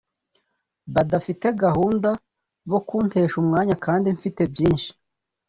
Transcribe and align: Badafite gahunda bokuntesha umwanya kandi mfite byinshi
Badafite 0.93 1.47
gahunda 1.63 2.09
bokuntesha 2.69 3.35
umwanya 3.43 3.75
kandi 3.85 4.07
mfite 4.17 4.41
byinshi 4.53 4.89